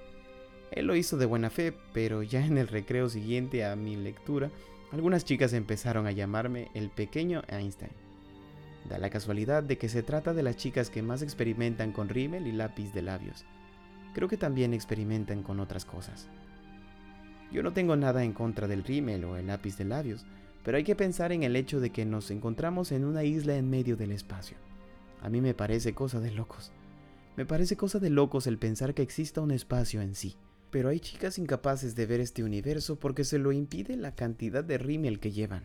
Él 0.71 0.87
lo 0.87 0.97
hizo 0.97 1.19
de 1.19 1.26
buena 1.26 1.50
fe, 1.50 1.75
pero 1.92 2.23
ya 2.23 2.45
en 2.45 2.57
el 2.57 2.69
recreo 2.69 3.11
siguiente 3.11 3.64
a 3.66 3.76
mi 3.76 3.95
lectura, 3.95 4.50
algunas 4.90 5.25
chicas 5.25 5.52
empezaron 5.52 6.07
a 6.07 6.12
llamarme 6.12 6.71
el 6.75 6.88
pequeño 6.88 7.42
Einstein. 7.49 8.01
Da 8.88 8.98
la 8.98 9.10
casualidad 9.10 9.62
de 9.62 9.78
que 9.78 9.88
se 9.88 10.02
trata 10.02 10.34
de 10.34 10.42
las 10.42 10.56
chicas 10.56 10.90
que 10.90 11.02
más 11.02 11.22
experimentan 11.22 11.92
con 11.92 12.08
rímel 12.08 12.46
y 12.46 12.52
lápiz 12.52 12.92
de 12.92 13.02
labios. 13.02 13.44
Creo 14.14 14.28
que 14.28 14.36
también 14.36 14.74
experimentan 14.74 15.42
con 15.42 15.60
otras 15.60 15.84
cosas. 15.84 16.28
Yo 17.52 17.62
no 17.62 17.72
tengo 17.72 17.96
nada 17.96 18.24
en 18.24 18.32
contra 18.32 18.66
del 18.66 18.84
rímel 18.84 19.24
o 19.24 19.36
el 19.36 19.46
lápiz 19.46 19.76
de 19.76 19.84
labios, 19.84 20.24
pero 20.64 20.76
hay 20.76 20.84
que 20.84 20.96
pensar 20.96 21.32
en 21.32 21.42
el 21.42 21.56
hecho 21.56 21.80
de 21.80 21.90
que 21.90 22.04
nos 22.04 22.30
encontramos 22.30 22.92
en 22.92 23.04
una 23.04 23.24
isla 23.24 23.56
en 23.56 23.68
medio 23.68 23.96
del 23.96 24.12
espacio. 24.12 24.56
A 25.20 25.28
mí 25.28 25.40
me 25.40 25.54
parece 25.54 25.94
cosa 25.94 26.20
de 26.20 26.30
locos. 26.30 26.72
Me 27.36 27.46
parece 27.46 27.76
cosa 27.76 27.98
de 27.98 28.10
locos 28.10 28.46
el 28.46 28.58
pensar 28.58 28.94
que 28.94 29.02
exista 29.02 29.40
un 29.40 29.52
espacio 29.52 30.02
en 30.02 30.14
sí. 30.14 30.36
Pero 30.70 30.88
hay 30.88 31.00
chicas 31.00 31.38
incapaces 31.38 31.94
de 31.94 32.06
ver 32.06 32.20
este 32.20 32.42
universo 32.42 32.96
porque 32.96 33.24
se 33.24 33.38
lo 33.38 33.52
impide 33.52 33.96
la 33.96 34.14
cantidad 34.14 34.64
de 34.64 34.78
rímel 34.78 35.20
que 35.20 35.30
llevan. 35.30 35.64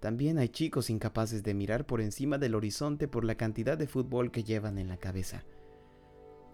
También 0.00 0.38
hay 0.38 0.48
chicos 0.48 0.90
incapaces 0.90 1.42
de 1.42 1.54
mirar 1.54 1.84
por 1.84 2.00
encima 2.00 2.38
del 2.38 2.54
horizonte 2.54 3.08
por 3.08 3.24
la 3.24 3.34
cantidad 3.34 3.76
de 3.76 3.88
fútbol 3.88 4.30
que 4.30 4.44
llevan 4.44 4.78
en 4.78 4.88
la 4.88 4.96
cabeza. 4.96 5.44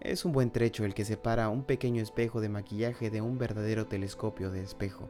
Es 0.01 0.25
un 0.25 0.31
buen 0.31 0.51
trecho 0.51 0.83
el 0.83 0.93
que 0.93 1.05
separa 1.05 1.49
un 1.49 1.63
pequeño 1.63 2.01
espejo 2.01 2.41
de 2.41 2.49
maquillaje 2.49 3.09
de 3.09 3.21
un 3.21 3.37
verdadero 3.37 3.87
telescopio 3.87 4.51
de 4.51 4.61
espejo. 4.61 5.09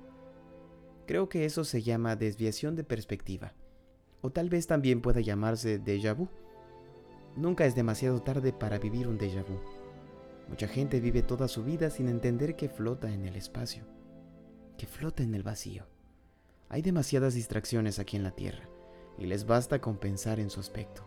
Creo 1.05 1.29
que 1.29 1.45
eso 1.45 1.63
se 1.63 1.81
llama 1.81 2.15
desviación 2.15 2.75
de 2.75 2.83
perspectiva. 2.83 3.53
O 4.21 4.31
tal 4.31 4.49
vez 4.49 4.67
también 4.67 5.01
pueda 5.01 5.21
llamarse 5.21 5.79
déjà 5.81 6.15
vu. 6.15 6.29
Nunca 7.35 7.65
es 7.65 7.75
demasiado 7.75 8.21
tarde 8.21 8.53
para 8.53 8.79
vivir 8.79 9.07
un 9.07 9.17
déjà 9.17 9.43
vu. 9.43 9.59
Mucha 10.49 10.67
gente 10.67 10.99
vive 10.99 11.21
toda 11.21 11.47
su 11.47 11.63
vida 11.63 11.89
sin 11.89 12.07
entender 12.07 12.55
que 12.55 12.69
flota 12.69 13.11
en 13.11 13.25
el 13.25 13.35
espacio, 13.35 13.85
que 14.77 14.87
flota 14.87 15.23
en 15.23 15.35
el 15.35 15.43
vacío. 15.43 15.94
Hay 16.69 16.81
demasiadas 16.81 17.33
distracciones 17.33 17.99
aquí 17.99 18.17
en 18.17 18.23
la 18.23 18.31
Tierra, 18.31 18.67
y 19.17 19.25
les 19.25 19.45
basta 19.45 19.79
con 19.79 19.97
pensar 19.97 20.39
en 20.39 20.49
su 20.49 20.59
aspecto. 20.59 21.03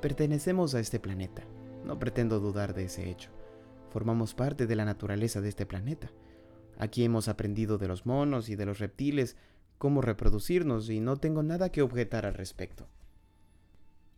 Pertenecemos 0.00 0.74
a 0.74 0.80
este 0.80 0.98
planeta, 0.98 1.44
no 1.84 1.98
pretendo 1.98 2.40
dudar 2.40 2.74
de 2.74 2.84
ese 2.84 3.10
hecho. 3.10 3.30
Formamos 3.90 4.34
parte 4.34 4.66
de 4.66 4.76
la 4.76 4.84
naturaleza 4.84 5.40
de 5.40 5.48
este 5.48 5.66
planeta. 5.66 6.10
Aquí 6.78 7.04
hemos 7.04 7.28
aprendido 7.28 7.78
de 7.78 7.88
los 7.88 8.06
monos 8.06 8.48
y 8.48 8.56
de 8.56 8.66
los 8.66 8.78
reptiles 8.78 9.36
cómo 9.78 10.00
reproducirnos 10.00 10.90
y 10.90 11.00
no 11.00 11.16
tengo 11.16 11.42
nada 11.42 11.70
que 11.70 11.82
objetar 11.82 12.26
al 12.26 12.34
respecto. 12.34 12.86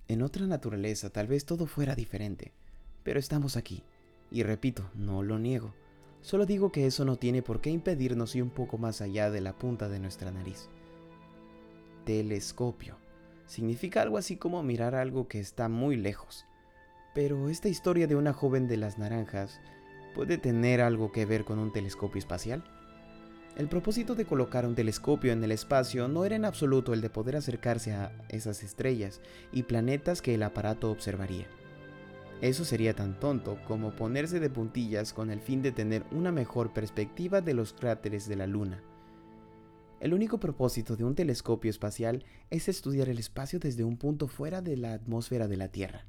En 0.08 0.22
otra 0.22 0.46
naturaleza 0.46 1.10
tal 1.10 1.26
vez 1.26 1.44
todo 1.44 1.66
fuera 1.66 1.94
diferente, 1.94 2.52
pero 3.02 3.18
estamos 3.18 3.56
aquí, 3.56 3.82
y 4.30 4.44
repito, 4.44 4.88
no 4.94 5.22
lo 5.22 5.38
niego. 5.38 5.75
Solo 6.26 6.45
digo 6.45 6.73
que 6.73 6.87
eso 6.88 7.04
no 7.04 7.14
tiene 7.14 7.40
por 7.40 7.61
qué 7.61 7.71
impedirnos 7.71 8.35
ir 8.35 8.42
un 8.42 8.50
poco 8.50 8.78
más 8.78 9.00
allá 9.00 9.30
de 9.30 9.40
la 9.40 9.52
punta 9.52 9.88
de 9.88 10.00
nuestra 10.00 10.33
nariz. 10.33 10.68
Telescopio. 12.04 12.97
Significa 13.47 14.02
algo 14.02 14.18
así 14.18 14.37
como 14.37 14.61
mirar 14.64 14.97
algo 14.97 15.28
que 15.28 15.38
está 15.38 15.68
muy 15.68 15.95
lejos. 15.95 16.45
Pero 17.14 17.49
esta 17.49 17.68
historia 17.68 18.09
de 18.09 18.16
una 18.16 18.33
joven 18.33 18.66
de 18.66 18.76
las 18.76 18.99
naranjas 18.99 19.61
puede 20.16 20.37
tener 20.37 20.80
algo 20.80 21.12
que 21.12 21.26
ver 21.26 21.45
con 21.45 21.61
un 21.61 21.73
telescopio 21.73 22.18
espacial. 22.18 22.64
El 23.56 23.68
propósito 23.68 24.16
de 24.16 24.25
colocar 24.25 24.66
un 24.66 24.75
telescopio 24.75 25.30
en 25.30 25.45
el 25.45 25.52
espacio 25.52 26.09
no 26.09 26.25
era 26.25 26.35
en 26.35 26.45
absoluto 26.45 26.92
el 26.92 27.02
de 27.02 27.11
poder 27.11 27.37
acercarse 27.37 27.92
a 27.92 28.11
esas 28.30 28.64
estrellas 28.64 29.21
y 29.52 29.62
planetas 29.62 30.23
que 30.23 30.35
el 30.35 30.42
aparato 30.42 30.90
observaría. 30.90 31.47
Eso 32.42 32.66
sería 32.66 32.94
tan 32.94 33.18
tonto 33.18 33.58
como 33.66 33.96
ponerse 33.96 34.40
de 34.40 34.50
puntillas 34.50 35.14
con 35.14 35.30
el 35.30 35.40
fin 35.40 35.62
de 35.62 35.72
tener 35.72 36.04
una 36.10 36.32
mejor 36.32 36.74
perspectiva 36.74 37.40
de 37.40 37.54
los 37.54 37.72
cráteres 37.72 38.28
de 38.28 38.36
la 38.36 38.46
Luna. 38.46 38.82
El 40.00 40.12
único 40.12 40.38
propósito 40.38 40.96
de 40.96 41.04
un 41.04 41.14
telescopio 41.14 41.70
espacial 41.70 42.24
es 42.50 42.68
estudiar 42.68 43.08
el 43.08 43.18
espacio 43.18 43.58
desde 43.58 43.84
un 43.84 43.96
punto 43.96 44.28
fuera 44.28 44.60
de 44.60 44.76
la 44.76 44.92
atmósfera 44.92 45.48
de 45.48 45.56
la 45.56 45.68
Tierra. 45.68 46.04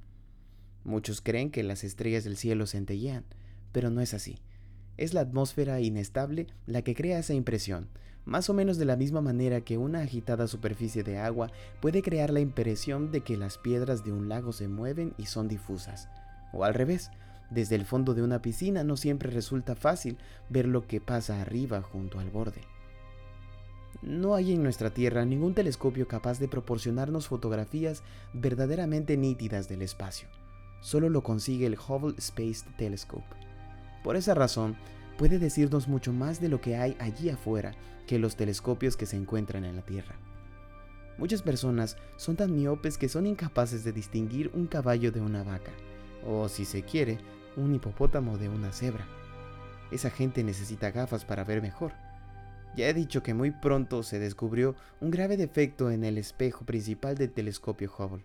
Muchos 0.84 1.22
creen 1.22 1.50
que 1.50 1.64
las 1.64 1.86
estrellas 1.86 2.26
del 2.26 2.36
cielo 2.36 2.68
centellean, 2.68 3.24
pero 3.72 3.90
no 3.90 4.02
es 4.02 4.14
así. 4.14 4.40
Es 4.98 5.14
la 5.14 5.22
atmósfera 5.22 5.80
inestable 5.80 6.48
la 6.66 6.82
que 6.82 6.96
crea 6.96 7.20
esa 7.20 7.34
impresión, 7.34 7.88
más 8.28 8.50
o 8.50 8.54
menos 8.54 8.78
de 8.78 8.84
la 8.84 8.98
misma 8.98 9.22
manera 9.22 9.62
que 9.62 9.78
una 9.78 10.02
agitada 10.02 10.48
superficie 10.48 11.02
de 11.02 11.18
agua 11.18 11.50
puede 11.80 12.02
crear 12.02 12.30
la 12.30 12.42
impresión 12.42 13.10
de 13.10 13.22
que 13.22 13.38
las 13.38 13.58
piedras 13.58 14.04
de 14.04 14.12
un 14.12 14.28
lago 14.28 14.52
se 14.52 14.68
mueven 14.68 15.14
y 15.18 15.28
son 15.28 15.48
difusas. 15.48 16.10
O 16.52 16.66
al 16.66 16.74
revés, 16.74 17.10
desde 17.50 17.76
el 17.76 17.86
fondo 17.86 18.14
de 18.14 18.24
una 18.24 18.42
piscina 18.42 18.84
no 18.84 18.98
siempre 18.98 19.32
resulta 19.32 19.76
fácil 19.76 20.18
ver 20.50 20.68
lo 20.68 20.86
que 20.88 21.00
pasa 21.00 21.42
arriba 21.42 21.82
junto 21.82 22.20
al 22.20 22.30
borde. 22.30 22.62
No 24.02 24.36
hay 24.36 24.52
en 24.52 24.62
nuestra 24.62 24.90
Tierra 24.90 25.24
ningún 25.24 25.54
telescopio 25.54 26.10
capaz 26.10 26.38
de 26.38 26.50
proporcionarnos 26.50 27.30
fotografías 27.30 28.04
verdaderamente 28.34 29.16
nítidas 29.16 29.70
del 29.70 29.82
espacio. 29.82 30.28
Solo 30.82 31.10
lo 31.10 31.24
consigue 31.24 31.66
el 31.66 31.78
Hubble 31.80 32.16
Space 32.18 32.66
Telescope. 32.78 33.26
Por 34.04 34.18
esa 34.18 34.34
razón, 34.34 34.76
puede 35.18 35.40
decirnos 35.40 35.88
mucho 35.88 36.14
más 36.14 36.40
de 36.40 36.50
lo 36.50 36.62
que 36.62 36.78
hay 36.78 36.96
allí 37.00 37.30
afuera 37.30 37.74
que 38.06 38.20
los 38.20 38.36
telescopios 38.36 38.96
que 38.96 39.06
se 39.06 39.18
encuentran 39.18 39.66
en 39.66 39.76
la 39.76 39.82
Tierra. 39.82 40.16
Muchas 41.18 41.42
personas 41.42 41.98
son 42.16 42.36
tan 42.36 42.56
miopes 42.56 42.98
que 42.98 43.10
son 43.10 43.26
incapaces 43.26 43.84
de 43.84 43.92
distinguir 43.92 44.52
un 44.54 44.68
caballo 44.68 45.12
de 45.12 45.20
una 45.20 45.44
vaca 45.44 45.72
o 46.26 46.50
si 46.50 46.66
se 46.66 46.84
quiere, 46.84 47.18
un 47.56 47.74
hipopótamo 47.74 48.38
de 48.38 48.50
una 48.50 48.72
cebra. 48.72 49.08
Esa 49.92 50.10
gente 50.10 50.44
necesita 50.44 50.92
gafas 50.92 51.26
para 51.26 51.44
ver 51.44 51.62
mejor. 51.62 51.94
Ya 52.76 52.88
he 52.88 52.94
dicho 52.94 53.24
que 53.24 53.34
muy 53.34 53.52
pronto 53.52 54.04
se 54.04 54.20
descubrió 54.20 54.76
un 55.00 55.10
grave 55.10 55.38
defecto 55.38 55.90
en 55.90 56.04
el 56.04 56.18
espejo 56.18 56.66
principal 56.66 57.16
del 57.16 57.32
telescopio 57.32 57.92
Hubble 57.98 58.24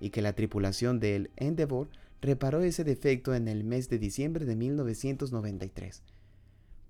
y 0.00 0.10
que 0.10 0.20
la 0.20 0.34
tripulación 0.34 1.00
del 1.00 1.30
Endeavour 1.36 1.88
reparó 2.20 2.62
ese 2.62 2.84
defecto 2.84 3.34
en 3.34 3.48
el 3.48 3.64
mes 3.64 3.88
de 3.88 3.98
diciembre 3.98 4.44
de 4.44 4.56
1993. 4.56 6.02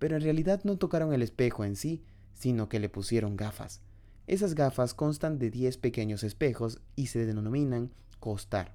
Pero 0.05 0.17
en 0.17 0.23
realidad 0.23 0.61
no 0.65 0.77
tocaron 0.77 1.15
el 1.15 1.23
espejo 1.23 1.65
en 1.65 1.77
sí, 1.77 2.03
sino 2.35 2.69
que 2.69 2.79
le 2.79 2.91
pusieron 2.91 3.39
gafas. 3.39 3.81
Esas 4.27 4.55
gafas 4.55 4.93
constan 4.93 5.39
de 5.39 5.51
10 5.51 5.79
pequeños 5.79 6.25
espejos 6.25 6.83
y 6.95 7.07
se 7.07 7.25
denominan 7.25 7.91
costar 8.21 8.75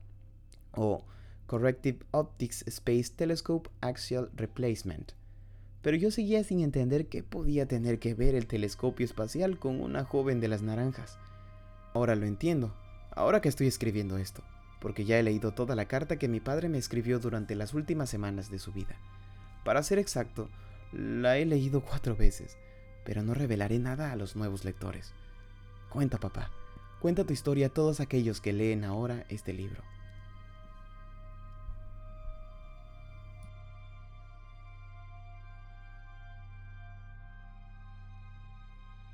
o 0.72 1.06
Corrective 1.46 2.00
Optics 2.10 2.64
Space 2.66 3.12
Telescope 3.16 3.70
Axial 3.80 4.32
Replacement. 4.34 5.12
Pero 5.84 5.98
yo 5.98 6.10
seguía 6.10 6.44
sin 6.44 6.62
entender 6.62 7.10
qué 7.10 7.22
podía 7.22 7.68
tener 7.68 8.00
que 8.00 8.16
ver 8.16 8.34
el 8.34 8.48
telescopio 8.48 9.06
espacial 9.06 9.60
con 9.60 9.82
una 9.82 10.06
joven 10.06 10.40
de 10.40 10.48
las 10.48 10.64
naranjas. 10.64 11.20
Ahora 11.94 12.16
lo 12.16 12.26
entiendo, 12.26 12.74
ahora 13.12 13.40
que 13.40 13.50
estoy 13.50 13.68
escribiendo 13.68 14.18
esto, 14.18 14.42
porque 14.82 15.06
ya 15.06 15.20
he 15.20 15.22
leído 15.22 15.52
toda 15.54 15.76
la 15.76 15.86
carta 15.86 16.18
que 16.18 16.28
mi 16.28 16.40
padre 16.40 16.70
me 16.70 16.80
escribió 16.80 17.20
durante 17.20 17.54
las 17.54 17.76
últimas 17.76 18.10
semanas 18.10 18.50
de 18.50 18.58
su 18.58 18.72
vida. 18.74 18.96
Para 19.64 19.84
ser 19.84 20.00
exacto, 20.00 20.50
la 20.92 21.38
he 21.38 21.46
leído 21.46 21.82
cuatro 21.82 22.16
veces, 22.16 22.58
pero 23.04 23.22
no 23.22 23.34
revelaré 23.34 23.80
nada 23.80 24.12
a 24.12 24.16
los 24.16 24.36
nuevos 24.36 24.66
lectores. 24.66 25.14
Cuenta, 25.90 26.18
papá, 26.18 26.52
cuenta 27.00 27.24
tu 27.24 27.34
historia 27.34 27.68
a 27.68 27.74
todos 27.74 28.00
aquellos 28.00 28.42
que 28.42 28.54
leen 28.54 28.84
ahora 28.84 29.26
este 29.30 29.54
libro. 29.54 29.84